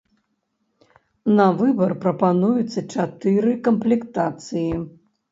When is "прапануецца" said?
2.05-2.83